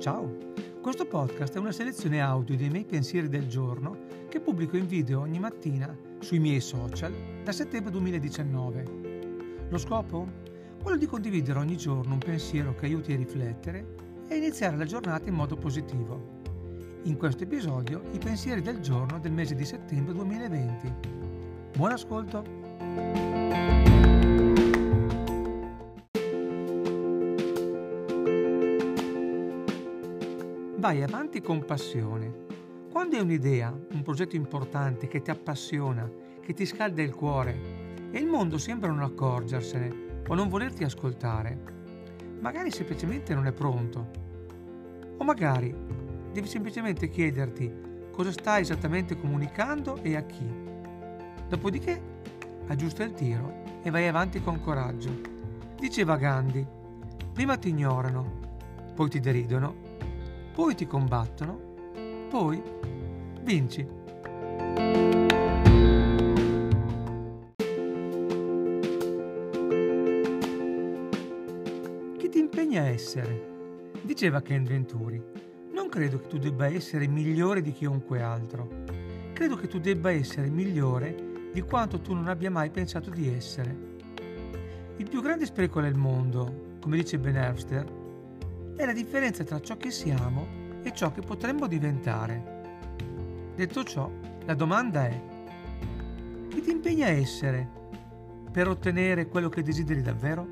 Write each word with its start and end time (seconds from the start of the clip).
Ciao! 0.00 0.34
Questo 0.80 1.04
podcast 1.04 1.56
è 1.56 1.58
una 1.58 1.72
selezione 1.72 2.22
audio 2.22 2.56
dei 2.56 2.70
miei 2.70 2.86
pensieri 2.86 3.28
del 3.28 3.46
giorno 3.46 4.06
che 4.30 4.40
pubblico 4.40 4.78
in 4.78 4.86
video 4.86 5.20
ogni 5.20 5.38
mattina 5.38 5.94
sui 6.20 6.38
miei 6.38 6.60
social 6.60 7.12
da 7.44 7.52
settembre 7.52 7.90
2019. 7.90 9.66
Lo 9.68 9.76
scopo? 9.76 10.26
Quello 10.82 10.96
di 10.96 11.04
condividere 11.04 11.58
ogni 11.58 11.76
giorno 11.76 12.14
un 12.14 12.18
pensiero 12.18 12.74
che 12.76 12.86
aiuti 12.86 13.12
a 13.12 13.16
riflettere 13.16 13.94
e 14.26 14.36
iniziare 14.36 14.78
la 14.78 14.86
giornata 14.86 15.28
in 15.28 15.34
modo 15.34 15.56
positivo. 15.56 16.38
In 17.02 17.18
questo 17.18 17.42
episodio 17.42 18.00
i 18.12 18.18
pensieri 18.18 18.62
del 18.62 18.80
giorno 18.80 19.18
del 19.18 19.32
mese 19.32 19.54
di 19.54 19.66
settembre 19.66 20.14
2020. 20.14 20.92
Buon 21.76 21.90
ascolto! 21.90 23.39
Vai 30.90 31.04
avanti 31.04 31.40
con 31.40 31.64
passione. 31.64 32.46
Quando 32.90 33.14
hai 33.14 33.22
un'idea, 33.22 33.72
un 33.92 34.02
progetto 34.02 34.34
importante 34.34 35.06
che 35.06 35.22
ti 35.22 35.30
appassiona, 35.30 36.10
che 36.40 36.52
ti 36.52 36.66
scalda 36.66 37.00
il 37.00 37.14
cuore 37.14 38.08
e 38.10 38.18
il 38.18 38.26
mondo 38.26 38.58
sembra 38.58 38.90
non 38.90 39.02
accorgersene 39.02 40.22
o 40.26 40.34
non 40.34 40.48
volerti 40.48 40.82
ascoltare, 40.82 41.56
magari 42.40 42.72
semplicemente 42.72 43.32
non 43.34 43.46
è 43.46 43.52
pronto. 43.52 44.10
O 45.16 45.22
magari 45.22 45.72
devi 46.32 46.48
semplicemente 46.48 47.08
chiederti 47.08 47.72
cosa 48.10 48.32
stai 48.32 48.62
esattamente 48.62 49.16
comunicando 49.16 50.02
e 50.02 50.16
a 50.16 50.22
chi. 50.22 50.50
Dopodiché 51.48 52.02
aggiusta 52.66 53.04
il 53.04 53.12
tiro 53.12 53.62
e 53.84 53.90
vai 53.90 54.08
avanti 54.08 54.42
con 54.42 54.60
coraggio. 54.60 55.20
Diceva 55.78 56.16
Gandhi, 56.16 56.66
prima 57.32 57.56
ti 57.56 57.68
ignorano, 57.68 58.40
poi 58.96 59.08
ti 59.08 59.20
deridono 59.20 59.89
poi 60.60 60.74
ti 60.74 60.86
combattono, 60.86 61.58
poi 62.28 62.62
vinci. 63.40 63.82
Chi 72.18 72.28
ti 72.28 72.38
impegna 72.38 72.82
a 72.82 72.88
essere? 72.88 73.88
Diceva 74.02 74.42
Ken 74.42 74.64
Venturi. 74.64 75.18
Non 75.72 75.88
credo 75.88 76.18
che 76.20 76.26
tu 76.26 76.36
debba 76.36 76.66
essere 76.66 77.06
migliore 77.06 77.62
di 77.62 77.72
chiunque 77.72 78.20
altro. 78.20 78.68
Credo 79.32 79.56
che 79.56 79.66
tu 79.66 79.80
debba 79.80 80.10
essere 80.10 80.50
migliore 80.50 81.48
di 81.54 81.62
quanto 81.62 82.02
tu 82.02 82.12
non 82.12 82.28
abbia 82.28 82.50
mai 82.50 82.68
pensato 82.68 83.08
di 83.08 83.34
essere. 83.34 83.74
Il 84.98 85.08
più 85.08 85.22
grande 85.22 85.46
spreco 85.46 85.80
nel 85.80 85.96
mondo, 85.96 86.76
come 86.82 86.98
dice 86.98 87.18
Ben 87.18 87.36
Herfster, 87.36 87.99
è 88.80 88.86
la 88.86 88.92
differenza 88.94 89.44
tra 89.44 89.60
ciò 89.60 89.76
che 89.76 89.90
siamo 89.90 90.46
e 90.82 90.92
ciò 90.94 91.12
che 91.12 91.20
potremmo 91.20 91.66
diventare. 91.66 93.52
Detto 93.54 93.84
ciò, 93.84 94.10
la 94.46 94.54
domanda 94.54 95.06
è, 95.06 95.22
chi 96.48 96.62
ti 96.62 96.70
impegna 96.70 97.06
a 97.06 97.10
essere 97.10 97.68
per 98.50 98.68
ottenere 98.68 99.28
quello 99.28 99.50
che 99.50 99.62
desideri 99.62 100.00
davvero? 100.00 100.46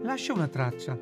Lascia 0.00 0.32
una 0.32 0.48
traccia. 0.48 0.98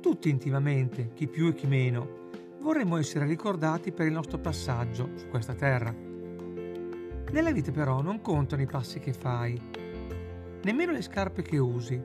Tutti 0.00 0.28
intimamente, 0.28 1.10
chi 1.14 1.26
più 1.26 1.48
e 1.48 1.54
chi 1.54 1.66
meno, 1.66 2.30
vorremmo 2.60 2.96
essere 2.96 3.26
ricordati 3.26 3.90
per 3.90 4.06
il 4.06 4.12
nostro 4.12 4.38
passaggio 4.38 5.10
su 5.16 5.26
questa 5.26 5.54
terra 5.54 6.10
nella 7.32 7.50
vita 7.50 7.72
però 7.72 8.02
non 8.02 8.20
contano 8.20 8.62
i 8.62 8.66
passi 8.66 9.00
che 9.00 9.12
fai, 9.12 9.60
nemmeno 10.62 10.92
le 10.92 11.02
scarpe 11.02 11.42
che 11.42 11.56
usi, 11.56 12.00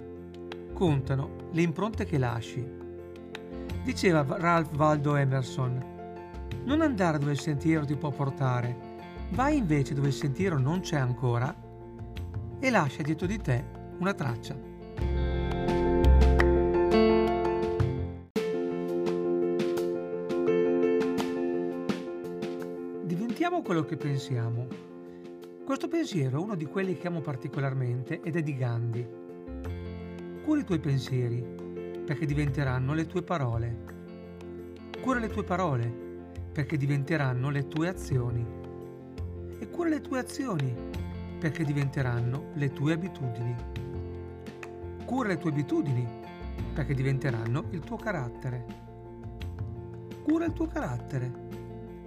contano 0.73 1.49
le 1.51 1.61
impronte 1.61 2.05
che 2.05 2.17
lasci. 2.17 2.65
Diceva 3.83 4.25
Ralph 4.37 4.73
Waldo 4.75 5.15
Emerson, 5.15 5.95
non 6.63 6.81
andare 6.81 7.19
dove 7.19 7.33
il 7.33 7.39
sentiero 7.39 7.85
ti 7.85 7.95
può 7.95 8.09
portare, 8.09 8.95
vai 9.31 9.57
invece 9.57 9.93
dove 9.93 10.07
il 10.07 10.13
sentiero 10.13 10.57
non 10.57 10.79
c'è 10.79 10.97
ancora 10.97 11.53
e 12.59 12.69
lascia 12.69 13.03
dietro 13.03 13.27
di 13.27 13.37
te 13.37 13.63
una 13.99 14.13
traccia. 14.13 14.55
Diventiamo 23.03 23.61
quello 23.61 23.83
che 23.83 23.97
pensiamo 23.97 24.86
questo 25.67 25.89
pensiero 25.89 26.39
è 26.39 26.41
uno 26.41 26.55
di 26.55 26.63
quelli 26.63 26.95
che 26.95 27.07
amo 27.07 27.19
particolarmente 27.19 28.21
ed 28.21 28.37
è 28.37 28.41
di 28.41 28.55
Gandhi. 28.55 29.05
Cura 30.41 30.61
i 30.61 30.63
tuoi 30.63 30.79
pensieri, 30.79 31.43
perché 32.05 32.25
diventeranno 32.25 32.93
le 32.93 33.05
tue 33.05 33.21
parole. 33.21 33.77
Cura 35.01 35.19
le 35.19 35.27
tue 35.27 35.43
parole, 35.43 35.93
perché 36.53 36.77
diventeranno 36.77 37.49
le 37.49 37.67
tue 37.67 37.89
azioni. 37.89 38.45
E 39.59 39.69
cura 39.69 39.89
le 39.89 39.99
tue 39.99 40.19
azioni, 40.19 40.73
perché 41.37 41.65
diventeranno 41.65 42.51
le 42.53 42.71
tue 42.71 42.93
abitudini. 42.93 43.55
Cura 45.03 45.27
le 45.27 45.37
tue 45.37 45.49
abitudini, 45.49 46.07
perché 46.73 46.93
diventeranno 46.93 47.65
il 47.71 47.81
tuo 47.81 47.97
carattere. 47.97 48.65
Cura 50.23 50.45
il 50.45 50.53
tuo 50.53 50.67
carattere, 50.67 51.29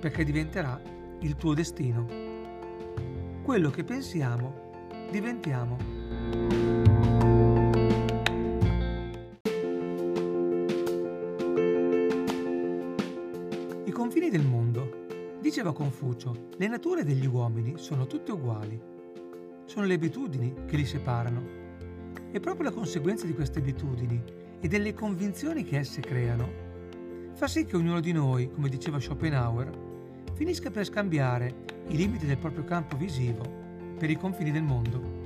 perché 0.00 0.24
diventerà 0.24 0.80
il 1.18 1.36
tuo 1.36 1.52
destino 1.52 2.19
quello 3.42 3.70
che 3.70 3.84
pensiamo 3.84 4.88
diventiamo. 5.10 5.76
I 13.84 13.90
confini 13.90 14.30
del 14.30 14.44
mondo. 14.44 14.98
Diceva 15.40 15.72
Confucio, 15.72 16.48
le 16.58 16.68
nature 16.68 17.02
degli 17.02 17.26
uomini 17.26 17.74
sono 17.76 18.06
tutte 18.06 18.32
uguali. 18.32 18.80
Sono 19.64 19.86
le 19.86 19.94
abitudini 19.94 20.54
che 20.66 20.76
li 20.76 20.84
separano. 20.84 21.58
E 22.30 22.38
proprio 22.40 22.64
la 22.64 22.74
conseguenza 22.74 23.26
di 23.26 23.34
queste 23.34 23.58
abitudini 23.58 24.22
e 24.60 24.68
delle 24.68 24.92
convinzioni 24.92 25.64
che 25.64 25.78
esse 25.78 26.00
creano 26.00 26.68
fa 27.40 27.48
sì 27.48 27.64
che 27.64 27.76
ognuno 27.76 28.00
di 28.00 28.12
noi, 28.12 28.50
come 28.50 28.68
diceva 28.68 29.00
Schopenhauer, 29.00 29.70
finisca 30.34 30.70
per 30.70 30.84
scambiare 30.84 31.69
i 31.90 31.96
limiti 31.96 32.24
del 32.24 32.38
proprio 32.38 32.62
campo 32.62 32.96
visivo 32.96 33.42
per 33.98 34.10
i 34.10 34.16
confini 34.16 34.52
del 34.52 34.62
mondo. 34.62 35.18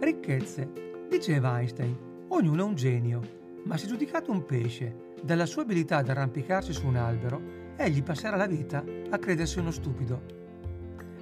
Ricchezze. 0.00 0.86
Diceva 1.08 1.58
Einstein, 1.58 1.96
ognuno 2.28 2.62
è 2.62 2.66
un 2.66 2.74
genio, 2.74 3.20
ma 3.64 3.78
se 3.78 3.86
giudicato 3.86 4.30
un 4.30 4.44
pesce 4.44 5.14
dalla 5.22 5.46
sua 5.46 5.62
abilità 5.62 5.96
ad 5.96 6.10
arrampicarsi 6.10 6.74
su 6.74 6.86
un 6.86 6.96
albero, 6.96 7.40
egli 7.76 8.02
passerà 8.02 8.36
la 8.36 8.46
vita 8.46 8.84
a 9.08 9.18
credersi 9.18 9.58
uno 9.58 9.70
stupido. 9.70 10.36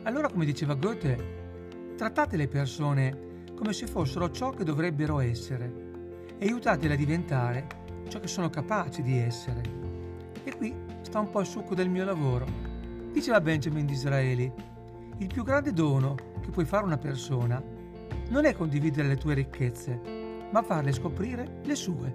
Allora, 0.03 0.29
come 0.29 0.45
diceva 0.45 0.75
Goethe, 0.75 1.95
trattate 1.97 2.37
le 2.37 2.49
persone 2.49 3.45
come 3.55 3.73
se 3.73 3.87
fossero 3.87 4.31
ciò 4.33 4.51
che 4.51 4.65
dovrebbero 4.65 5.21
essere 5.21 5.86
e 6.39 6.47
aiutateli 6.47 6.93
a 6.93 6.97
diventare 6.97 7.67
ciò 8.09 8.21
che 8.21 8.29
sono 8.29 8.51
capaci 8.51 9.03
di 9.03 9.19
essere. 9.19 9.63
E 10.45 10.57
qui 10.57 10.75
sta 11.01 11.19
un 11.19 11.31
po' 11.31 11.41
il 11.41 11.47
succo 11.47 11.75
del 11.75 11.89
mio 11.89 12.05
lavoro. 12.05 12.47
Diceva 13.13 13.41
Benjamin 13.41 13.87
Disraeli, 13.87 14.53
il 15.19 15.27
più 15.27 15.43
grande 15.43 15.73
dono 15.73 16.15
che 16.41 16.51
puoi 16.51 16.67
fare 16.67 16.83
a 16.83 16.87
una 16.87 16.99
persona 16.99 17.63
non 18.29 18.45
è 18.45 18.55
condividere 18.55 19.09
le 19.09 19.17
tue 19.17 19.35
ricchezze, 19.35 20.01
ma 20.51 20.63
farle 20.63 20.93
scoprire 20.93 21.61
le 21.65 21.75
sue. 21.75 22.15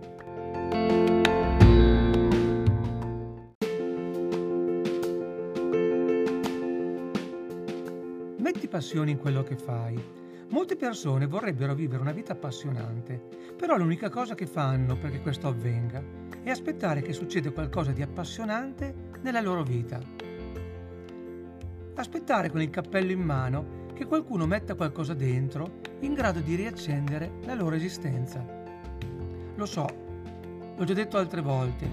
Metti 8.38 8.68
passione 8.68 9.12
in 9.12 9.18
quello 9.18 9.44
che 9.44 9.56
fai 9.56 10.21
Molte 10.52 10.76
persone 10.76 11.28
vorrebbero 11.28 11.74
vivere 11.74 12.02
una 12.02 12.12
vita 12.12 12.34
appassionante, 12.34 13.22
però 13.56 13.78
l'unica 13.78 14.10
cosa 14.10 14.36
che 14.36 14.46
fanno 14.46 14.98
perché 14.98 15.22
questo 15.22 15.48
avvenga 15.48 16.04
è 16.44 16.50
aspettare 16.50 17.02
che 17.02 17.14
succeda 17.14 17.52
qualcosa 17.52 17.94
di 17.94 18.02
appassionante 18.02 18.94
nella 19.22 19.40
loro 19.40 19.64
vita. 19.64 19.98
Aspettare 21.96 22.50
con 22.50 22.62
il 22.62 22.70
cappello 22.70 23.14
in 23.14 23.22
mano 23.22 23.94
che 23.94 24.06
qualcuno 24.06 24.46
metta 24.46 24.76
qualcosa 24.76 25.14
dentro 25.14 25.80
in 26.02 26.14
grado 26.14 26.42
di 26.42 26.56
riaccendere 26.56 27.32
la 27.46 27.54
loro 27.54 27.76
esistenza. 27.76 28.46
Lo 29.56 29.66
so, 29.66 29.88
l'ho 30.76 30.84
già 30.84 30.94
detto 30.94 31.18
altre 31.18 31.40
volte, 31.40 31.90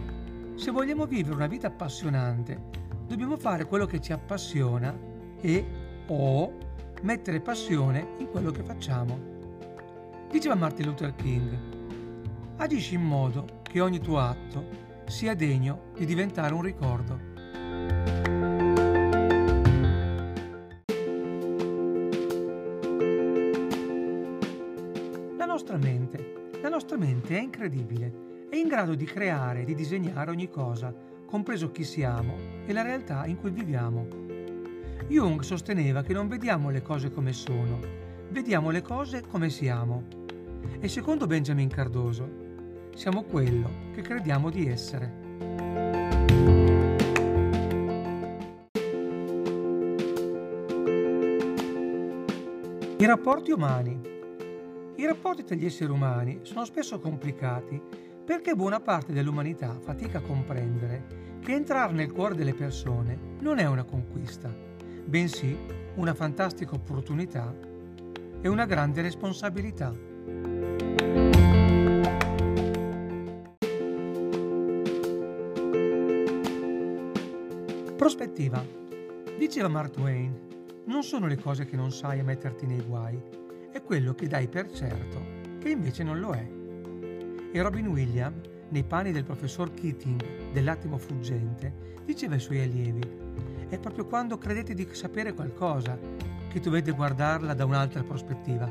se 0.56 0.72
vogliamo 0.72 1.06
vivere 1.06 1.36
una 1.36 1.46
vita 1.46 1.68
appassionante, 1.68 2.60
dobbiamo 3.06 3.36
fare 3.36 3.66
quello 3.66 3.86
che 3.86 4.00
ci 4.00 4.12
appassiona 4.12 4.92
e 5.40 5.64
o 6.08 6.66
mettere 7.02 7.40
passione 7.40 8.14
in 8.18 8.28
quello 8.30 8.50
che 8.50 8.62
facciamo. 8.62 9.36
Diceva 10.30 10.54
Martin 10.54 10.86
Luther 10.86 11.14
King, 11.14 11.58
agisci 12.56 12.94
in 12.94 13.02
modo 13.02 13.60
che 13.62 13.80
ogni 13.80 14.00
tuo 14.00 14.18
atto 14.18 14.86
sia 15.06 15.34
degno 15.34 15.92
di 15.96 16.04
diventare 16.04 16.52
un 16.52 16.62
ricordo. 16.62 17.18
La 25.36 25.46
nostra 25.46 25.76
mente, 25.76 26.50
la 26.60 26.68
nostra 26.68 26.96
mente 26.96 27.36
è 27.36 27.40
incredibile, 27.40 28.46
è 28.50 28.56
in 28.56 28.68
grado 28.68 28.94
di 28.94 29.04
creare 29.04 29.62
e 29.62 29.64
di 29.64 29.74
disegnare 29.74 30.30
ogni 30.30 30.50
cosa, 30.50 30.94
compreso 31.26 31.70
chi 31.70 31.84
siamo 31.84 32.36
e 32.66 32.72
la 32.72 32.82
realtà 32.82 33.26
in 33.26 33.38
cui 33.38 33.50
viviamo. 33.50 34.27
Jung 35.08 35.40
sosteneva 35.40 36.02
che 36.02 36.12
non 36.12 36.28
vediamo 36.28 36.68
le 36.68 36.82
cose 36.82 37.10
come 37.10 37.32
sono, 37.32 37.80
vediamo 38.28 38.68
le 38.68 38.82
cose 38.82 39.22
come 39.22 39.48
siamo. 39.48 40.04
E 40.80 40.86
secondo 40.86 41.26
Benjamin 41.26 41.70
Cardoso, 41.70 42.28
siamo 42.94 43.22
quello 43.22 43.70
che 43.94 44.02
crediamo 44.02 44.50
di 44.50 44.68
essere. 44.68 45.26
I 52.98 53.06
rapporti 53.06 53.50
umani. 53.50 53.98
I 54.96 55.06
rapporti 55.06 55.42
tra 55.42 55.54
gli 55.54 55.64
esseri 55.64 55.90
umani 55.90 56.40
sono 56.42 56.66
spesso 56.66 56.98
complicati 56.98 57.80
perché 58.26 58.54
buona 58.54 58.80
parte 58.80 59.14
dell'umanità 59.14 59.78
fatica 59.80 60.18
a 60.18 60.22
comprendere 60.22 61.38
che 61.40 61.54
entrare 61.54 61.94
nel 61.94 62.12
cuore 62.12 62.34
delle 62.34 62.52
persone 62.52 63.36
non 63.40 63.58
è 63.58 63.66
una 63.66 63.84
conquista, 63.84 64.67
bensì 65.08 65.56
una 65.94 66.12
fantastica 66.12 66.74
opportunità 66.74 67.56
e 68.42 68.46
una 68.46 68.66
grande 68.66 69.00
responsabilità. 69.00 69.90
Prospettiva. 77.96 78.62
Diceva 79.38 79.68
Mark 79.68 79.92
Twain, 79.92 80.46
non 80.84 81.02
sono 81.02 81.26
le 81.26 81.38
cose 81.38 81.64
che 81.64 81.76
non 81.76 81.90
sai 81.90 82.20
a 82.20 82.24
metterti 82.24 82.66
nei 82.66 82.82
guai, 82.82 83.18
è 83.72 83.82
quello 83.82 84.14
che 84.14 84.26
dai 84.26 84.46
per 84.46 84.70
certo, 84.70 85.24
che 85.58 85.70
invece 85.70 86.02
non 86.02 86.20
lo 86.20 86.32
è. 86.32 86.46
E 87.52 87.62
Robin 87.62 87.86
Williams, 87.86 88.46
nei 88.68 88.84
panni 88.84 89.12
del 89.12 89.24
professor 89.24 89.72
Keating 89.72 90.52
dell'attimo 90.52 90.98
fuggente, 90.98 91.94
diceva 92.04 92.34
ai 92.34 92.40
suoi 92.40 92.60
allievi, 92.60 93.00
è 93.68 93.78
proprio 93.78 94.06
quando 94.06 94.38
credete 94.38 94.74
di 94.74 94.88
sapere 94.92 95.34
qualcosa 95.34 95.98
che 96.48 96.60
dovete 96.60 96.92
guardarla 96.92 97.52
da 97.54 97.64
un'altra 97.64 98.02
prospettiva. 98.02 98.70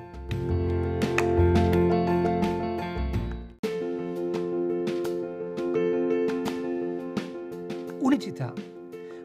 Unicità. 8.00 8.54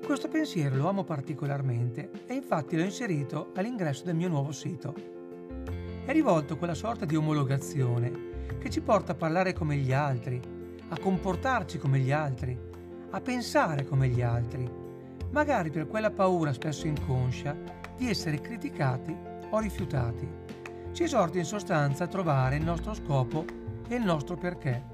Questo 0.05 0.29
pensiero 0.29 0.77
lo 0.77 0.89
amo 0.89 1.05
particolarmente 1.05 2.11
e 2.27 2.35
infatti 2.35 2.77
l'ho 2.77 2.83
inserito 2.83 3.53
all'ingresso 3.55 4.05
del 4.05 4.17
mio 4.17 4.29
nuovo 4.29 4.53
sito. 4.53 4.95
È 6.05 6.13
rivolto 6.13 6.55
a 6.55 6.57
quella 6.57 6.75
sorta 6.75 7.07
di 7.07 7.17
omologazione 7.17 8.31
che 8.59 8.69
ci 8.69 8.81
porta 8.81 9.13
a 9.13 9.15
parlare 9.15 9.55
come 9.55 9.77
gli 9.77 9.93
altri, 9.93 10.41
a 10.89 10.99
comportarci 10.99 11.79
come 11.79 12.01
gli 12.01 12.13
altri, 12.13 12.59
a 13.11 13.21
pensare 13.21 13.87
come 13.87 14.09
gli 14.09 14.21
altri, 14.21 14.82
magari 15.33 15.71
per 15.71 15.89
quella 15.89 16.11
paura 16.11 16.53
spesso 16.53 16.87
inconscia 16.87 17.57
di 17.97 18.09
essere 18.09 18.41
criticati 18.41 19.15
o 19.51 19.59
rifiutati. 19.59 20.29
Ci 20.93 21.03
esorta 21.03 21.39
in 21.39 21.45
sostanza 21.45 22.05
a 22.05 22.09
trovare 22.09 22.57
il 22.57 22.65
nostro 22.65 22.95
scopo 22.95 23.45
e 23.89 23.95
il 23.95 24.03
nostro 24.03 24.37
perché. 24.37 24.91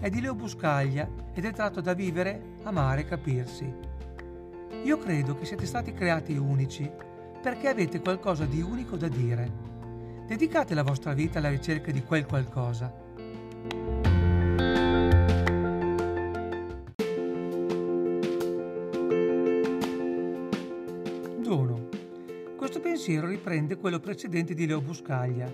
È 0.00 0.08
di 0.10 0.20
Leo 0.20 0.34
Buscaglia 0.34 1.08
ed 1.32 1.44
è 1.44 1.52
tratto 1.52 1.80
da 1.80 1.94
vivere, 1.94 2.56
amare 2.64 3.02
e 3.02 3.04
capirsi. 3.04 3.72
Io 4.84 4.98
credo 4.98 5.36
che 5.36 5.44
siete 5.44 5.66
stati 5.66 5.92
creati 5.92 6.36
unici 6.36 6.90
perché 7.40 7.68
avete 7.68 8.00
qualcosa 8.00 8.46
di 8.46 8.60
unico 8.62 8.96
da 8.96 9.08
dire. 9.08 9.72
Dedicate 10.26 10.74
la 10.74 10.82
vostra 10.82 11.12
vita 11.12 11.38
alla 11.38 11.50
ricerca 11.50 11.90
di 11.90 12.02
quel 12.02 12.26
qualcosa. 12.26 13.03
Questo 22.64 22.80
pensiero 22.80 23.26
riprende 23.26 23.76
quello 23.76 24.00
precedente 24.00 24.54
di 24.54 24.66
Leo 24.66 24.80
Buscaglia 24.80 25.52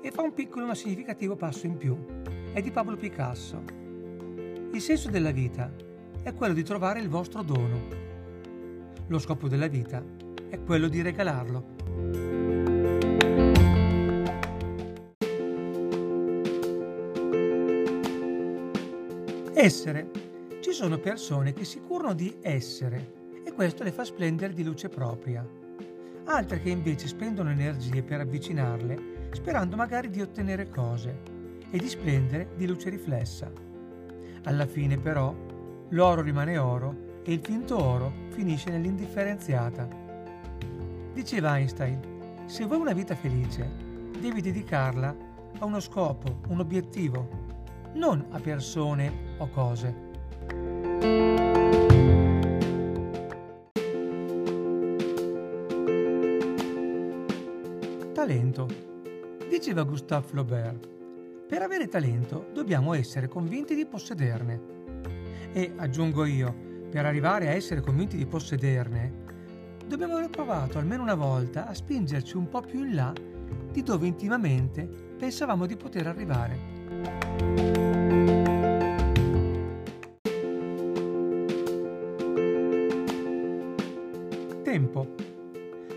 e 0.00 0.12
fa 0.12 0.22
un 0.22 0.32
piccolo 0.32 0.64
ma 0.64 0.76
significativo 0.76 1.34
passo 1.34 1.66
in 1.66 1.76
più. 1.76 1.98
È 2.52 2.62
di 2.62 2.70
Pablo 2.70 2.96
Picasso. 2.96 3.60
Il 4.70 4.80
senso 4.80 5.10
della 5.10 5.32
vita 5.32 5.74
è 6.22 6.32
quello 6.32 6.54
di 6.54 6.62
trovare 6.62 7.00
il 7.00 7.08
vostro 7.08 7.42
dono 7.42 7.80
lo 9.08 9.18
scopo 9.18 9.48
della 9.48 9.66
vita 9.66 10.04
è 10.48 10.62
quello 10.62 10.86
di 10.86 11.02
regalarlo. 11.02 11.64
Essere. 19.52 20.10
Ci 20.60 20.70
sono 20.70 20.98
persone 20.98 21.52
che 21.52 21.64
si 21.64 21.80
curano 21.80 22.14
di 22.14 22.36
essere 22.40 23.14
e 23.42 23.52
questo 23.52 23.82
le 23.82 23.90
fa 23.90 24.04
splendere 24.04 24.52
di 24.52 24.62
luce 24.62 24.88
propria. 24.88 25.61
Altre 26.24 26.60
che 26.60 26.70
invece 26.70 27.08
spendono 27.08 27.50
energie 27.50 28.02
per 28.02 28.20
avvicinarle, 28.20 29.28
sperando 29.32 29.76
magari 29.76 30.08
di 30.08 30.20
ottenere 30.20 30.68
cose 30.68 31.20
e 31.70 31.78
di 31.78 31.88
splendere 31.88 32.50
di 32.56 32.66
luce 32.66 32.90
riflessa. 32.90 33.50
Alla 34.44 34.66
fine 34.66 34.98
però 34.98 35.34
l'oro 35.88 36.22
rimane 36.22 36.58
oro 36.58 37.10
e 37.24 37.32
il 37.32 37.40
finto 37.42 37.82
oro 37.82 38.12
finisce 38.28 38.70
nell'indifferenziata. 38.70 39.88
Diceva 41.12 41.58
Einstein, 41.58 42.00
se 42.46 42.66
vuoi 42.66 42.80
una 42.80 42.92
vita 42.92 43.14
felice, 43.14 43.68
devi 44.18 44.40
dedicarla 44.40 45.14
a 45.58 45.64
uno 45.64 45.80
scopo, 45.80 46.40
un 46.48 46.60
obiettivo, 46.60 47.28
non 47.94 48.24
a 48.30 48.38
persone 48.38 49.12
o 49.38 49.48
cose. 49.48 51.51
Talento. 58.22 58.68
Diceva 59.48 59.82
Gustave 59.82 60.24
Flaubert, 60.24 60.88
per 61.48 61.60
avere 61.60 61.88
talento 61.88 62.46
dobbiamo 62.54 62.94
essere 62.94 63.26
convinti 63.26 63.74
di 63.74 63.84
possederne. 63.84 64.60
E, 65.52 65.72
aggiungo 65.74 66.24
io, 66.24 66.54
per 66.88 67.04
arrivare 67.04 67.48
a 67.48 67.50
essere 67.50 67.80
convinti 67.80 68.16
di 68.16 68.24
possederne, 68.24 69.24
dobbiamo 69.88 70.14
aver 70.14 70.30
provato 70.30 70.78
almeno 70.78 71.02
una 71.02 71.16
volta 71.16 71.66
a 71.66 71.74
spingerci 71.74 72.36
un 72.36 72.48
po' 72.48 72.60
più 72.60 72.84
in 72.84 72.94
là 72.94 73.12
di 73.72 73.82
dove 73.82 74.06
intimamente 74.06 74.86
pensavamo 75.18 75.66
di 75.66 75.76
poter 75.76 76.06
arrivare. 76.06 76.56
Tempo. 84.62 85.14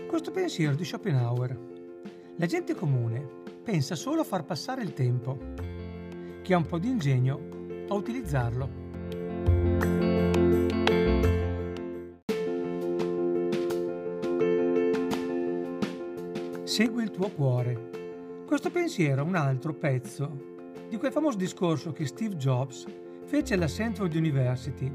Questo 0.08 0.32
pensiero 0.32 0.74
di 0.74 0.84
Schopenhauer. 0.84 1.75
La 2.38 2.44
gente 2.44 2.74
comune 2.74 3.26
pensa 3.62 3.94
solo 3.94 4.20
a 4.20 4.24
far 4.24 4.44
passare 4.44 4.82
il 4.82 4.92
tempo. 4.92 5.38
Chi 6.42 6.52
ha 6.52 6.58
un 6.58 6.66
po' 6.66 6.78
di 6.78 6.90
ingegno 6.90 7.40
a 7.88 7.94
utilizzarlo. 7.94 8.68
Segui 16.64 17.04
il 17.04 17.10
tuo 17.10 17.30
cuore. 17.30 18.44
Questo 18.44 18.70
pensiero 18.70 19.22
è 19.22 19.26
un 19.26 19.34
altro 19.34 19.72
pezzo 19.72 20.54
di 20.90 20.98
quel 20.98 21.12
famoso 21.12 21.38
discorso 21.38 21.92
che 21.92 22.04
Steve 22.04 22.36
Jobs 22.36 22.84
fece 23.24 23.54
alla 23.54 23.66
Central 23.66 24.10
University, 24.14 24.92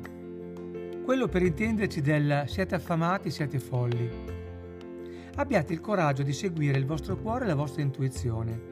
quello 1.04 1.28
per 1.28 1.42
intenderci 1.42 2.02
del 2.02 2.44
siete 2.46 2.76
affamati, 2.76 3.32
siete 3.32 3.58
folli. 3.58 4.41
Abbiate 5.36 5.72
il 5.72 5.80
coraggio 5.80 6.24
di 6.24 6.34
seguire 6.34 6.78
il 6.78 6.86
vostro 6.86 7.16
cuore 7.16 7.46
e 7.46 7.48
la 7.48 7.56
vostra 7.56 7.82
intuizione. 7.82 8.70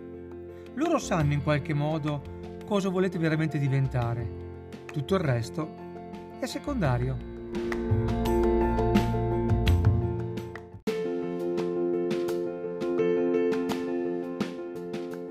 Loro 0.74 1.00
sanno 1.00 1.32
in 1.32 1.42
qualche 1.42 1.74
modo 1.74 2.22
cosa 2.66 2.90
volete 2.90 3.18
veramente 3.18 3.58
diventare. 3.58 4.28
Tutto 4.86 5.16
il 5.16 5.22
resto 5.22 5.74
è 6.40 6.46
secondario. 6.46 7.18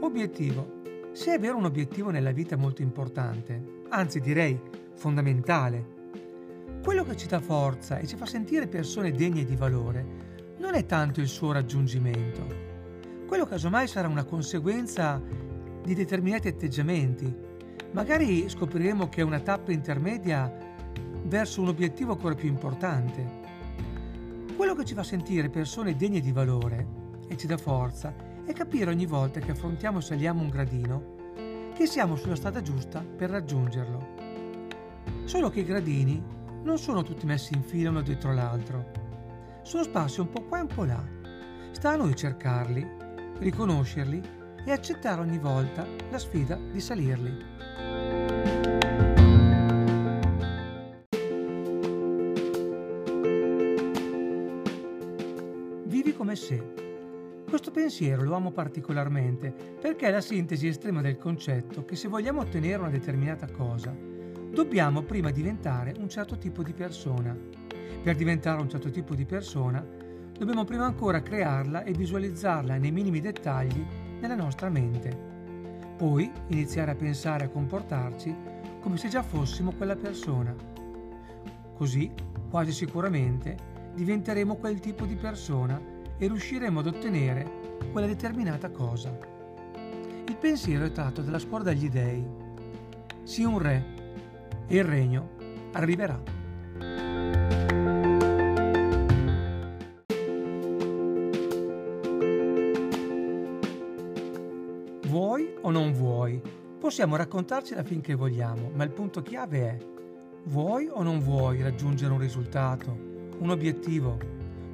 Obiettivo. 0.00 0.76
Se 1.12 1.32
avere 1.32 1.54
un 1.54 1.64
obiettivo 1.66 2.10
nella 2.10 2.32
vita 2.32 2.54
è 2.54 2.58
molto 2.58 2.80
importante, 2.80 3.82
anzi 3.90 4.20
direi 4.20 4.58
fondamentale, 4.94 5.96
quello 6.82 7.04
che 7.04 7.16
ci 7.16 7.26
dà 7.26 7.40
forza 7.40 7.98
e 7.98 8.06
ci 8.06 8.16
fa 8.16 8.24
sentire 8.24 8.66
persone 8.66 9.12
degne 9.12 9.44
di 9.44 9.56
valore 9.56 10.27
non 10.58 10.74
è 10.74 10.86
tanto 10.86 11.20
il 11.20 11.28
suo 11.28 11.52
raggiungimento. 11.52 12.66
Quello 13.26 13.46
casomai 13.46 13.86
sarà 13.86 14.08
una 14.08 14.24
conseguenza 14.24 15.20
di 15.82 15.94
determinati 15.94 16.48
atteggiamenti, 16.48 17.46
Magari 17.92 18.48
scopriremo 18.48 19.08
che 19.08 19.22
è 19.22 19.24
una 19.24 19.40
tappa 19.40 19.72
intermedia 19.72 20.52
verso 21.24 21.62
un 21.62 21.68
obiettivo 21.68 22.12
ancora 22.12 22.34
più 22.34 22.48
importante. 22.48 23.46
Quello 24.54 24.74
che 24.74 24.84
ci 24.84 24.94
fa 24.94 25.02
sentire 25.02 25.48
persone 25.48 25.96
degne 25.96 26.20
di 26.20 26.32
valore 26.32 26.86
e 27.28 27.36
ci 27.36 27.46
dà 27.46 27.56
forza 27.56 28.14
è 28.44 28.52
capire 28.52 28.90
ogni 28.90 29.06
volta 29.06 29.40
che 29.40 29.52
affrontiamo 29.52 29.98
e 29.98 30.02
saliamo 30.02 30.42
un 30.42 30.48
gradino 30.48 31.16
che 31.74 31.86
siamo 31.86 32.16
sulla 32.16 32.34
strada 32.34 32.60
giusta 32.60 33.00
per 33.00 33.30
raggiungerlo. 33.30 34.16
Solo 35.24 35.48
che 35.48 35.60
i 35.60 35.64
gradini 35.64 36.22
non 36.62 36.78
sono 36.78 37.02
tutti 37.02 37.24
messi 37.24 37.54
in 37.54 37.62
fila 37.62 37.90
uno 37.90 38.02
dietro 38.02 38.34
l'altro. 38.34 39.07
Sono 39.62 39.82
sparsi 39.82 40.20
un 40.20 40.30
po' 40.30 40.42
qua 40.42 40.58
e 40.58 40.62
un 40.62 40.66
po' 40.68 40.84
là. 40.84 41.02
Sta 41.72 41.90
a 41.90 41.96
noi 41.96 42.16
cercarli, 42.16 42.86
riconoscerli 43.38 44.20
e 44.64 44.72
accettare 44.72 45.20
ogni 45.20 45.38
volta 45.38 45.86
la 46.10 46.18
sfida 46.18 46.56
di 46.56 46.80
salirli. 46.80 47.46
Vivi 55.84 56.14
come 56.14 56.36
se. 56.36 56.74
Questo 57.48 57.70
pensiero 57.70 58.22
lo 58.24 58.34
amo 58.34 58.50
particolarmente 58.50 59.54
perché 59.80 60.08
è 60.08 60.10
la 60.10 60.20
sintesi 60.20 60.68
estrema 60.68 61.00
del 61.00 61.16
concetto 61.16 61.84
che 61.84 61.96
se 61.96 62.08
vogliamo 62.08 62.42
ottenere 62.42 62.80
una 62.80 62.90
determinata 62.90 63.50
cosa, 63.50 63.94
dobbiamo 64.50 65.02
prima 65.02 65.30
diventare 65.30 65.94
un 65.98 66.08
certo 66.08 66.36
tipo 66.36 66.62
di 66.62 66.74
persona. 66.74 67.57
Per 68.02 68.16
diventare 68.16 68.60
un 68.60 68.68
certo 68.68 68.90
tipo 68.90 69.14
di 69.14 69.24
persona, 69.24 69.84
dobbiamo 70.38 70.64
prima 70.64 70.84
ancora 70.84 71.22
crearla 71.22 71.82
e 71.82 71.92
visualizzarla 71.92 72.76
nei 72.76 72.92
minimi 72.92 73.20
dettagli 73.20 73.84
nella 74.20 74.36
nostra 74.36 74.68
mente. 74.68 75.16
Poi 75.96 76.30
iniziare 76.48 76.92
a 76.92 76.94
pensare 76.94 77.44
e 77.44 77.46
a 77.46 77.50
comportarci 77.50 78.34
come 78.80 78.96
se 78.96 79.08
già 79.08 79.22
fossimo 79.22 79.72
quella 79.72 79.96
persona. 79.96 80.54
Così, 81.74 82.10
quasi 82.48 82.72
sicuramente, 82.72 83.56
diventeremo 83.94 84.56
quel 84.56 84.78
tipo 84.80 85.04
di 85.04 85.16
persona 85.16 85.80
e 86.16 86.26
riusciremo 86.26 86.80
ad 86.80 86.86
ottenere 86.86 87.76
quella 87.90 88.06
determinata 88.06 88.70
cosa. 88.70 89.16
Il 90.26 90.36
pensiero 90.36 90.84
è 90.84 90.92
tratto 90.92 91.22
dalla 91.22 91.38
scuola 91.38 91.64
degli 91.64 91.88
dei. 91.88 92.24
Sii 93.24 93.44
un 93.44 93.58
re 93.58 93.84
e 94.66 94.76
il 94.76 94.84
regno 94.84 95.30
arriverà. 95.72 96.37
Possiamo 106.88 107.16
raccontarcela 107.16 107.84
finché 107.84 108.14
vogliamo, 108.14 108.70
ma 108.72 108.82
il 108.82 108.92
punto 108.92 109.20
chiave 109.20 109.58
è 109.60 109.78
vuoi 110.44 110.88
o 110.90 111.02
non 111.02 111.20
vuoi 111.20 111.60
raggiungere 111.60 112.14
un 112.14 112.18
risultato, 112.18 112.96
un 113.40 113.50
obiettivo, 113.50 114.16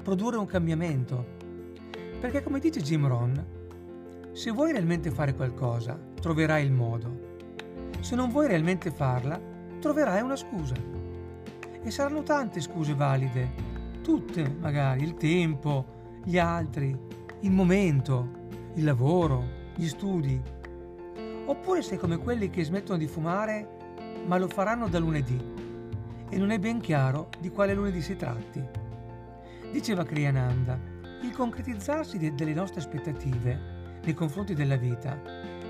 produrre 0.01 0.37
un 0.37 0.47
cambiamento? 0.47 1.27
Perché 2.21 2.45
come 2.45 2.61
dice 2.61 2.81
Jim 2.83 3.09
Rohn, 3.09 3.45
se 4.31 4.53
vuoi 4.53 4.71
realmente 4.71 5.11
fare 5.11 5.35
qualcosa, 5.35 5.99
troverai 6.21 6.65
il 6.65 6.71
modo. 6.71 7.19
Se 7.99 8.15
non 8.15 8.31
vuoi 8.31 8.47
realmente 8.47 8.93
farla, 8.93 9.41
troverai 9.81 10.23
una 10.23 10.37
scusa. 10.37 10.77
E 11.83 11.91
saranno 11.91 12.23
tante 12.23 12.61
scuse 12.61 12.95
valide, 12.95 13.51
tutte 14.03 14.55
magari, 14.61 15.03
il 15.03 15.15
tempo, 15.15 16.21
gli 16.23 16.39
altri, 16.39 16.97
il 17.41 17.51
momento, 17.51 18.29
il 18.75 18.85
lavoro, 18.85 19.43
gli 19.75 19.89
studi. 19.89 20.63
Oppure 21.47 21.83
sei 21.83 21.99
come 21.99 22.17
quelli 22.19 22.51
che 22.51 22.65
smettono 22.65 22.99
di 22.99 23.07
fumare 23.07 23.83
ma 24.27 24.39
lo 24.39 24.49
faranno 24.49 24.89
da 24.89 24.99
lunedì 24.99 25.53
e 26.31 26.39
non 26.39 26.51
è 26.51 26.59
ben 26.59 26.81
chiaro 26.81 27.29
di 27.39 27.51
quale 27.51 27.75
lunedì 27.75 28.01
si 28.01 28.17
tratti. 28.17 28.63
Diceva 29.71 30.05
Kriyananda, 30.05 30.79
il 31.23 31.33
concretizzarsi 31.33 32.19
delle 32.35 32.55
nostre 32.55 32.81
aspettative 32.81 33.99
nei 34.03 34.15
confronti 34.15 34.55
della 34.55 34.77
vita 34.77 35.19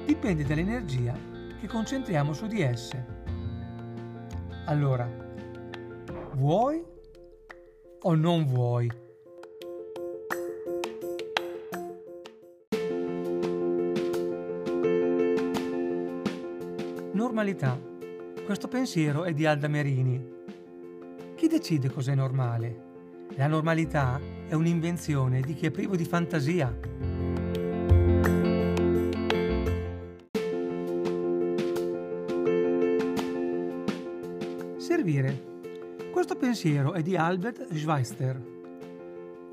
dipende 0.05 0.45
dall'energia 0.45 1.17
che 1.61 1.67
concentriamo 1.67 2.33
su 2.33 2.47
di 2.47 2.61
esse. 2.61 3.07
Allora, 4.67 5.09
vuoi 6.35 6.83
o 8.01 8.15
non 8.15 8.45
vuoi? 8.47 9.04
Normalità. 17.35 17.77
Questo 18.45 18.69
pensiero 18.69 19.25
è 19.25 19.35
di 19.35 19.45
Alda 19.45 19.67
Merini. 19.67 20.25
Chi 21.35 21.49
decide 21.49 21.91
cos'è 21.91 22.15
normale? 22.15 23.27
La 23.31 23.49
normalità 23.49 24.21
è 24.47 24.55
un'invenzione 24.55 25.41
di 25.41 25.53
chi 25.55 25.67
è 25.67 25.73
privo 25.73 25.97
di 25.97 26.05
fantasia. 26.05 26.73
Servire. 34.77 35.43
Questo 36.13 36.37
pensiero 36.37 36.93
è 36.93 37.03
di 37.03 37.17
Albert 37.17 37.67
Schweitzer. 37.75 38.41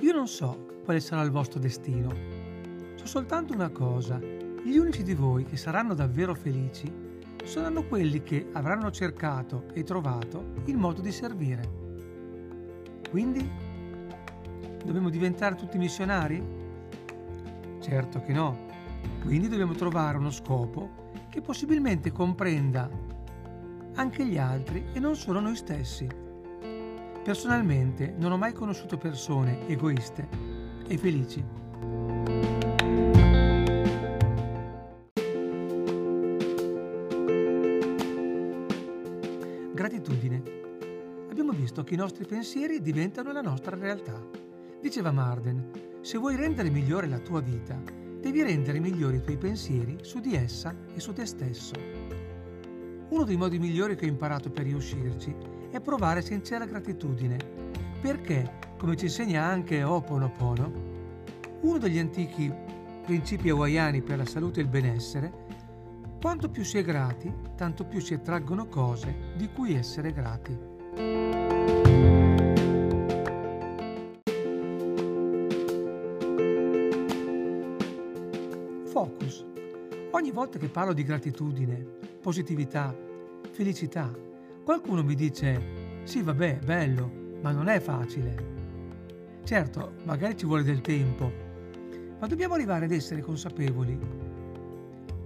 Io 0.02 0.14
non 0.14 0.28
so 0.28 0.82
quale 0.84 1.00
sarà 1.00 1.24
il 1.24 1.32
vostro 1.32 1.60
destino. 1.60 2.14
So 2.94 3.08
soltanto 3.08 3.54
una 3.54 3.70
cosa. 3.70 4.20
Gli 4.20 4.78
unici 4.78 5.02
di 5.02 5.16
voi 5.16 5.46
che 5.46 5.58
saranno 5.58 5.96
davvero 5.96 6.36
felici 6.36 7.10
saranno 7.44 7.84
quelli 7.86 8.24
che 8.24 8.50
avranno 8.54 8.92
cercato 8.92 9.66
e 9.74 9.84
trovato 9.84 10.54
il 10.66 10.78
modo 10.78 11.02
di 11.02 11.12
servire. 11.12 11.80
Quindi 13.10 13.70
Dobbiamo 14.84 15.10
diventare 15.10 15.56
tutti 15.56 15.78
missionari? 15.78 16.44
Certo 17.80 18.22
che 18.22 18.34
no. 18.34 18.70
Quindi 19.22 19.48
dobbiamo 19.48 19.74
trovare 19.74 20.18
uno 20.18 20.32
scopo 20.32 21.10
che 21.30 21.42
possibilmente 21.42 22.12
comprenda 22.12 22.90
anche 23.94 24.26
gli 24.26 24.38
altri 24.38 24.86
e 24.94 25.00
non 25.00 25.16
solo 25.16 25.40
noi 25.40 25.56
stessi. 25.56 26.08
Personalmente 27.24 28.14
non 28.18 28.32
ho 28.32 28.38
mai 28.38 28.54
conosciuto 28.54 28.98
persone 28.98 29.68
egoiste 29.68 30.28
e 30.88 30.98
felici. 30.98 31.61
Abbiamo 41.42 41.58
visto 41.60 41.84
che 41.84 41.96
i 41.96 41.98
nostri 41.98 42.24
pensieri 42.24 42.84
diventano 42.84 43.32
la 43.32 43.42
nostra 43.42 43.76
realtà. 43.76 44.14
Diceva 44.80 45.12
Marden, 45.12 45.72
se 46.02 46.20
vuoi 46.20 46.36
rendere 46.36 46.70
migliore 46.70 47.08
la 47.08 47.18
tua 47.18 47.42
vita, 47.42 47.82
devi 48.20 48.44
rendere 48.44 48.80
migliori 48.80 49.18
i 49.18 49.22
tuoi 49.22 49.38
pensieri 49.38 49.98
su 50.04 50.20
di 50.20 50.36
essa 50.36 50.76
e 50.94 51.00
su 51.00 51.14
te 51.14 51.26
stesso. 51.26 51.74
Uno 53.10 53.24
dei 53.24 53.38
modi 53.38 53.58
migliori 53.58 53.96
che 53.96 54.06
ho 54.06 54.08
imparato 54.08 54.52
per 54.52 54.66
riuscirci 54.66 55.36
è 55.72 55.82
provare 55.82 56.22
sincera 56.22 56.66
gratitudine, 56.66 57.38
perché, 58.00 58.60
come 58.78 58.96
ci 58.96 59.06
insegna 59.06 59.44
anche 59.44 59.82
Oponopono, 59.82 60.72
uno 61.62 61.78
degli 61.80 61.98
antichi 61.98 62.54
principi 63.04 63.50
hawaiani 63.50 64.04
per 64.04 64.18
la 64.18 64.26
salute 64.26 64.60
e 64.60 64.64
il 64.64 64.70
benessere, 64.70 65.34
quanto 66.22 66.52
più 66.52 66.64
si 66.64 66.78
è 66.78 66.84
grati, 66.84 67.34
tanto 67.56 67.84
più 67.86 68.00
si 68.00 68.14
attraggono 68.14 68.68
cose 68.68 69.34
di 69.36 69.50
cui 69.52 69.74
essere 69.74 70.14
grati. 70.14 70.70
Focus. 78.86 79.46
Ogni 80.12 80.32
volta 80.32 80.60
che 80.60 80.68
parlo 80.68 80.94
di 80.94 81.04
gratitudine, 81.04 81.86
positività, 82.22 82.96
felicità, 83.52 84.12
qualcuno 84.64 85.04
mi 85.04 85.16
dice 85.16 86.02
sì 86.04 86.22
vabbè, 86.22 86.60
bello, 86.64 87.10
ma 87.42 87.52
non 87.52 87.68
è 87.68 87.80
facile. 87.80 88.50
Certo, 89.44 89.94
magari 90.04 90.38
ci 90.38 90.46
vuole 90.46 90.64
del 90.64 90.82
tempo, 90.82 91.32
ma 92.20 92.28
dobbiamo 92.28 92.54
arrivare 92.54 92.86
ad 92.86 92.92
essere 92.92 93.22
consapevoli 93.22 93.98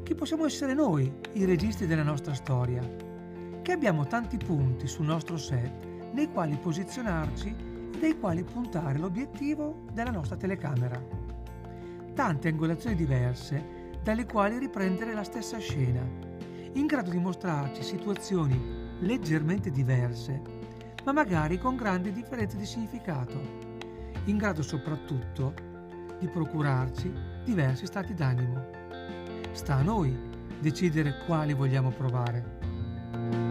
che 0.03 0.15
possiamo 0.15 0.46
essere 0.46 0.74
noi 0.74 1.12
i 1.34 1.46
registi 1.46 1.88
della 1.88 2.03
nostra 2.03 2.34
storia, 2.34 2.82
che 3.65 3.72
abbiamo 3.72 4.05
tanti 4.05 4.38
punti 4.38 4.86
sul 4.86 5.07
nostro 5.07 5.38
set 5.38 6.12
nei 6.13 6.31
quali 6.31 6.55
posizionarci 6.55 7.55
e 7.95 7.98
dai 8.00 8.19
quali 8.19 8.43
puntare 8.43 9.00
l'obiettivo 9.00 9.86
della 9.91 10.12
nostra 10.12 10.36
telecamera 10.36 11.25
tante 12.13 12.48
angolazioni 12.48 12.95
diverse 12.95 13.89
dalle 14.03 14.27
quali 14.27 14.60
riprendere 14.60 15.13
la 15.13 15.24
stessa 15.24 15.57
scena, 15.57 16.01
in 16.74 16.86
grado 16.86 17.10
di 17.10 17.17
mostrarci 17.17 17.84
situazioni 17.84 18.98
leggermente 19.00 19.69
diverse, 19.69 20.41
ma 21.03 21.12
magari 21.12 21.57
con 21.57 21.75
grandi 21.75 22.12
differenze 22.12 22.57
di 22.57 22.65
significato, 22.65 23.41
in 24.25 24.38
grado 24.38 24.62
soprattutto 24.62 25.53
di 26.19 26.27
procurarci 26.27 27.12
diversi 27.43 27.86
stati 27.86 28.13
d'animo. 28.13 28.63
Sta 29.51 29.75
a 29.75 29.81
noi 29.81 30.17
decidere 30.60 31.24
quali 31.25 31.53
vogliamo 31.53 31.89
provare. 31.89 33.45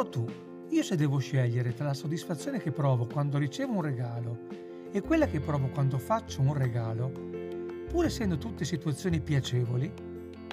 So 0.00 0.08
tu, 0.08 0.24
io 0.70 0.82
se 0.82 0.96
devo 0.96 1.18
scegliere 1.18 1.74
tra 1.74 1.84
la 1.84 1.92
soddisfazione 1.92 2.58
che 2.58 2.70
provo 2.70 3.04
quando 3.04 3.36
ricevo 3.36 3.74
un 3.74 3.82
regalo 3.82 4.38
e 4.90 5.02
quella 5.02 5.26
che 5.26 5.40
provo 5.40 5.68
quando 5.68 5.98
faccio 5.98 6.40
un 6.40 6.54
regalo, 6.54 7.12
pur 7.86 8.06
essendo 8.06 8.38
tutte 8.38 8.64
situazioni 8.64 9.20
piacevoli, 9.20 9.92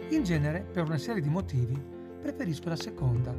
in 0.10 0.24
genere 0.24 0.68
per 0.70 0.84
una 0.84 0.98
serie 0.98 1.22
di 1.22 1.30
motivi 1.30 1.82
preferisco 2.22 2.68
la 2.68 2.76
seconda. 2.76 3.34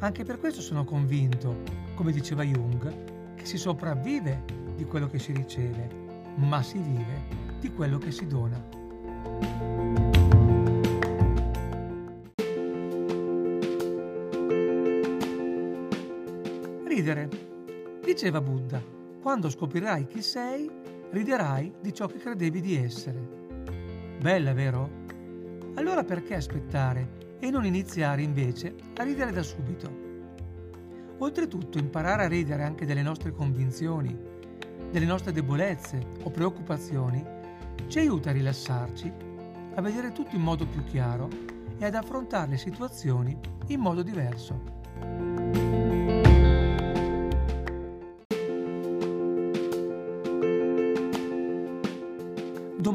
Anche 0.00 0.22
per 0.22 0.38
questo 0.38 0.60
sono 0.60 0.84
convinto, 0.84 1.62
come 1.94 2.12
diceva 2.12 2.42
Jung, 2.42 3.36
che 3.36 3.46
si 3.46 3.56
sopravvive 3.56 4.44
di 4.76 4.84
quello 4.84 5.06
che 5.06 5.18
si 5.18 5.32
riceve, 5.32 5.88
ma 6.34 6.62
si 6.62 6.78
vive 6.78 7.22
di 7.58 7.72
quello 7.72 7.96
che 7.96 8.10
si 8.10 8.26
dona. 8.26 10.05
Ridere. 16.96 17.28
Diceva 18.02 18.40
Buddha, 18.40 18.82
quando 19.20 19.50
scoprirai 19.50 20.06
chi 20.06 20.22
sei, 20.22 20.66
riderai 21.10 21.74
di 21.82 21.92
ciò 21.92 22.06
che 22.06 22.16
credevi 22.16 22.62
di 22.62 22.74
essere. 22.74 23.18
Bella, 24.18 24.54
vero? 24.54 25.04
Allora 25.74 26.04
perché 26.04 26.36
aspettare 26.36 27.36
e 27.38 27.50
non 27.50 27.66
iniziare 27.66 28.22
invece 28.22 28.74
a 28.96 29.02
ridere 29.02 29.30
da 29.30 29.42
subito? 29.42 29.90
Oltretutto 31.18 31.76
imparare 31.76 32.24
a 32.24 32.28
ridere 32.28 32.62
anche 32.62 32.86
delle 32.86 33.02
nostre 33.02 33.30
convinzioni, 33.30 34.18
delle 34.90 35.04
nostre 35.04 35.32
debolezze 35.32 36.00
o 36.22 36.30
preoccupazioni 36.30 37.22
ci 37.88 37.98
aiuta 37.98 38.30
a 38.30 38.32
rilassarci, 38.32 39.12
a 39.74 39.82
vedere 39.82 40.12
tutto 40.12 40.34
in 40.34 40.40
modo 40.40 40.66
più 40.66 40.82
chiaro 40.84 41.28
e 41.76 41.84
ad 41.84 41.94
affrontare 41.94 42.52
le 42.52 42.56
situazioni 42.56 43.38
in 43.66 43.80
modo 43.80 44.02
diverso. 44.02 45.85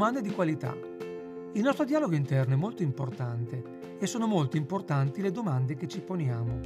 Domande 0.02 0.28
di 0.28 0.34
qualità. 0.34 0.76
Il 1.54 1.62
nostro 1.62 1.86
dialogo 1.86 2.16
interno 2.16 2.56
è 2.56 2.58
molto 2.58 2.82
importante 2.82 3.98
e 4.00 4.08
sono 4.08 4.26
molto 4.26 4.58
importanti 4.58 5.22
le 5.22 5.30
domande 5.30 5.76
che 5.76 5.88
ci 5.88 6.02
poniamo. 6.02 6.60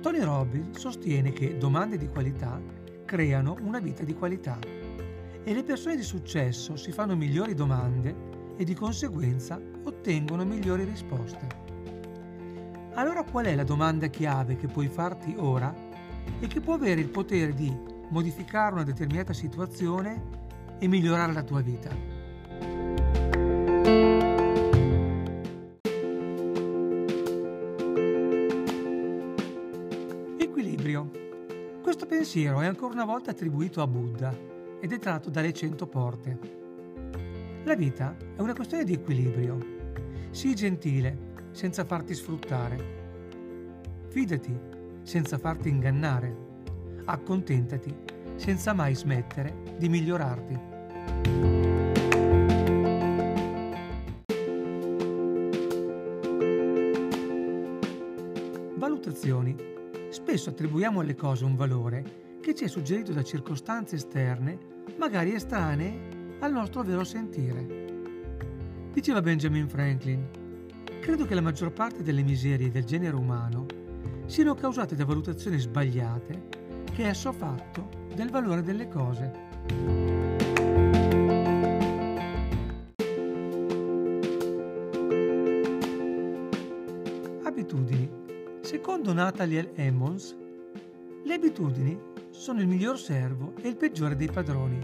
Tony 0.00 0.20
Robbins 0.20 0.78
sostiene 0.78 1.32
che 1.32 1.58
domande 1.58 1.98
di 1.98 2.06
qualità 2.06 2.62
creano 3.04 3.56
una 3.62 3.80
vita 3.80 4.04
di 4.04 4.14
qualità 4.14 4.56
e 5.42 5.52
le 5.52 5.64
persone 5.64 5.96
di 5.96 6.04
successo 6.04 6.76
si 6.76 6.92
fanno 6.92 7.16
migliori 7.16 7.54
domande 7.54 8.54
e 8.56 8.62
di 8.62 8.74
conseguenza 8.74 9.60
ottengono 9.82 10.44
migliori 10.44 10.84
risposte. 10.84 11.48
Allora 12.94 13.24
qual 13.24 13.46
è 13.46 13.56
la 13.56 13.64
domanda 13.64 14.06
chiave 14.06 14.54
che 14.54 14.68
puoi 14.68 14.86
farti 14.86 15.34
ora 15.36 15.74
e 16.38 16.46
che 16.46 16.60
può 16.60 16.74
avere 16.74 17.00
il 17.00 17.10
potere 17.10 17.52
di 17.52 17.76
modificare 18.10 18.74
una 18.74 18.84
determinata 18.84 19.32
situazione 19.32 20.78
e 20.78 20.86
migliorare 20.86 21.32
la 21.32 21.42
tua 21.42 21.62
vita? 21.62 22.19
Equilibrio. 30.38 31.10
Questo 31.82 32.06
pensiero 32.06 32.60
è 32.60 32.66
ancora 32.66 32.92
una 32.92 33.04
volta 33.04 33.30
attribuito 33.30 33.82
a 33.82 33.86
Buddha 33.86 34.34
ed 34.80 34.92
è 34.92 34.98
tratto 34.98 35.30
dalle 35.30 35.52
cento 35.52 35.86
porte. 35.86 36.38
La 37.64 37.74
vita 37.74 38.16
è 38.36 38.40
una 38.40 38.54
questione 38.54 38.84
di 38.84 38.94
equilibrio. 38.94 39.58
Sii 40.30 40.54
gentile 40.54 41.28
senza 41.50 41.84
farti 41.84 42.14
sfruttare. 42.14 42.98
Fidati 44.08 44.58
senza 45.02 45.38
farti 45.38 45.68
ingannare. 45.68 46.48
Accontentati 47.04 47.94
senza 48.36 48.72
mai 48.72 48.94
smettere 48.94 49.54
di 49.76 49.88
migliorarti. 49.88 51.49
Valutazioni. 59.20 59.54
Spesso 60.08 60.48
attribuiamo 60.48 61.00
alle 61.00 61.14
cose 61.14 61.44
un 61.44 61.54
valore 61.54 62.38
che 62.40 62.54
ci 62.54 62.64
è 62.64 62.68
suggerito 62.68 63.12
da 63.12 63.22
circostanze 63.22 63.96
esterne, 63.96 64.58
magari 64.96 65.34
estranee 65.34 66.36
al 66.40 66.52
nostro 66.52 66.82
vero 66.82 67.04
sentire. 67.04 67.88
Diceva 68.92 69.20
Benjamin 69.20 69.68
Franklin, 69.68 70.26
credo 71.00 71.26
che 71.26 71.34
la 71.34 71.42
maggior 71.42 71.70
parte 71.70 72.02
delle 72.02 72.22
miserie 72.22 72.70
del 72.70 72.84
genere 72.84 73.14
umano 73.14 73.66
siano 74.24 74.54
causate 74.54 74.96
da 74.96 75.04
valutazioni 75.04 75.58
sbagliate 75.58 76.48
che 76.90 77.06
esso 77.06 77.28
ha 77.28 77.32
fatto 77.32 77.88
del 78.14 78.30
valore 78.30 78.62
delle 78.62 78.88
cose. 78.88 79.48
Abitudini. 87.44 88.19
Secondo 88.62 89.14
Nathaniel 89.14 89.72
Emmons, 89.74 90.36
le 91.24 91.34
abitudini 91.34 91.98
sono 92.30 92.60
il 92.60 92.68
miglior 92.68 92.98
servo 92.98 93.54
e 93.62 93.68
il 93.68 93.76
peggiore 93.76 94.14
dei 94.14 94.30
padroni. 94.30 94.78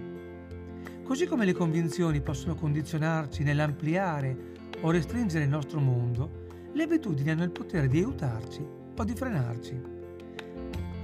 Così 1.05 1.27
come 1.27 1.45
le 1.45 1.53
convinzioni 1.53 2.23
possono 2.23 2.55
condizionarci 2.55 3.43
nell'ampliare 3.43 4.55
o 4.81 4.91
restringere 4.91 5.45
il 5.45 5.51
nostro 5.51 5.79
mondo, 5.79 6.47
le 6.73 6.83
abitudini 6.83 7.31
hanno 7.31 7.45
il 7.45 7.51
potere 7.51 7.87
di 7.87 7.99
aiutarci 7.99 8.67
o 8.97 9.05
di 9.05 9.15
frenarci. 9.15 9.81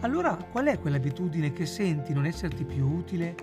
Allora 0.00 0.34
qual 0.50 0.66
è 0.66 0.78
quell'abitudine 0.78 1.52
che 1.52 1.66
senti 1.66 2.14
non 2.14 2.24
esserti 2.24 2.64
più 2.64 2.86
utile 2.86 3.34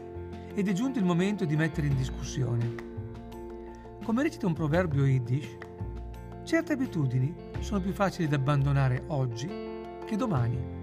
ed 0.56 0.68
è 0.68 0.74
giunto 0.74 0.98
il 0.98 1.06
momento 1.06 1.46
di 1.46 1.56
mettere 1.56 1.88
in 1.88 1.96
discussione? 1.96 2.76
Come 4.04 4.24
recita 4.24 4.48
un 4.48 4.54
proverbio 4.54 5.06
yiddish, 5.06 5.56
certe 6.44 6.74
abitudini 6.74 7.34
sono 7.60 7.82
più 7.82 7.92
facili 7.92 8.28
da 8.28 8.38
abbandonare 8.38 9.04
oggi 9.08 9.48
che 10.06 10.16
domani. 10.16 10.78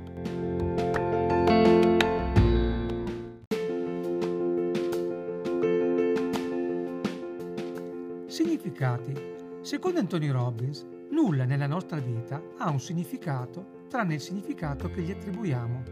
Significati. 8.27 9.35
Secondo 9.63 9.99
Anthony 9.99 10.29
Robbins, 10.29 10.87
nulla 11.11 11.45
nella 11.45 11.67
nostra 11.67 11.99
vita 11.99 12.41
ha 12.59 12.71
un 12.71 12.79
significato 12.79 13.85
tranne 13.89 14.15
il 14.15 14.21
significato 14.21 14.91
che 14.91 15.03
gli 15.03 15.11
attribuiamo. 15.11 15.83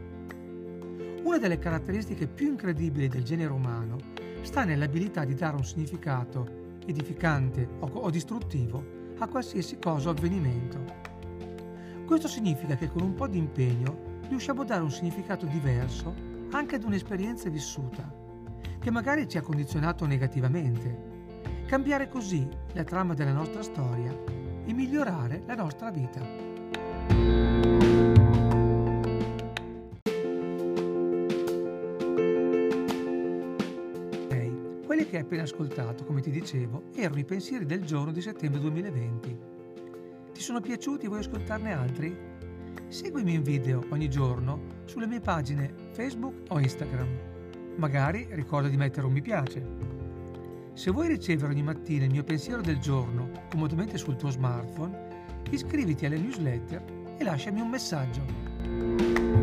Una 1.22 1.38
delle 1.38 1.58
caratteristiche 1.58 2.26
più 2.26 2.48
incredibili 2.48 3.08
del 3.08 3.24
genere 3.24 3.52
umano 3.52 3.96
sta 4.42 4.64
nell'abilità 4.64 5.24
di 5.24 5.34
dare 5.34 5.56
un 5.56 5.64
significato 5.64 6.62
edificante 6.86 7.66
o, 7.80 8.10
distruttivo 8.10 9.03
a 9.18 9.28
qualsiasi 9.28 9.78
cosa 9.78 10.08
o 10.08 10.12
avvenimento. 10.12 10.84
Questo 12.06 12.28
significa 12.28 12.76
che 12.76 12.88
con 12.88 13.02
un 13.02 13.14
po' 13.14 13.26
di 13.26 13.38
impegno 13.38 14.20
riusciamo 14.28 14.62
a 14.62 14.64
dare 14.64 14.82
un 14.82 14.90
significato 14.90 15.46
diverso 15.46 16.14
anche 16.50 16.76
ad 16.76 16.84
un'esperienza 16.84 17.48
vissuta, 17.48 18.12
che 18.78 18.90
magari 18.90 19.28
ci 19.28 19.38
ha 19.38 19.42
condizionato 19.42 20.06
negativamente. 20.06 21.12
Cambiare 21.66 22.08
così 22.08 22.46
la 22.72 22.84
trama 22.84 23.14
della 23.14 23.32
nostra 23.32 23.62
storia 23.62 24.14
e 24.66 24.72
migliorare 24.72 25.42
la 25.46 25.54
nostra 25.54 25.90
vita. 25.90 27.73
Che 35.14 35.20
hai 35.20 35.26
appena 35.26 35.42
ascoltato, 35.42 36.04
come 36.04 36.20
ti 36.20 36.30
dicevo, 36.32 36.86
erano 36.92 37.20
i 37.20 37.24
pensieri 37.24 37.64
del 37.64 37.84
giorno 37.84 38.10
di 38.10 38.20
settembre 38.20 38.58
2020. 38.60 39.38
Ti 40.32 40.40
sono 40.40 40.60
piaciuti 40.60 41.04
e 41.04 41.08
vuoi 41.08 41.20
ascoltarne 41.20 41.72
altri? 41.72 42.16
Seguimi 42.88 43.34
in 43.34 43.44
video 43.44 43.84
ogni 43.90 44.10
giorno 44.10 44.82
sulle 44.86 45.06
mie 45.06 45.20
pagine 45.20 45.72
Facebook 45.92 46.34
o 46.48 46.58
Instagram. 46.58 47.08
Magari 47.76 48.26
ricorda 48.30 48.66
di 48.66 48.76
mettere 48.76 49.06
un 49.06 49.12
mi 49.12 49.22
piace. 49.22 49.64
Se 50.72 50.90
vuoi 50.90 51.06
ricevere 51.06 51.52
ogni 51.52 51.62
mattina 51.62 52.06
il 52.06 52.10
mio 52.10 52.24
pensiero 52.24 52.60
del 52.60 52.78
giorno 52.78 53.30
comodamente 53.50 53.96
sul 53.96 54.16
tuo 54.16 54.30
smartphone, 54.30 55.42
iscriviti 55.50 56.06
alle 56.06 56.18
newsletter 56.18 56.82
e 57.16 57.22
lasciami 57.22 57.60
un 57.60 57.68
messaggio. 57.68 59.33